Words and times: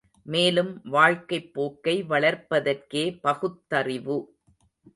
மேலும் 0.25 0.81
வாழ்க்கைப் 0.83 1.53
போக்கை 1.53 2.03
வளர்ப்பதற்கே 2.03 3.19
பகுத்தறிவு. 3.21 4.17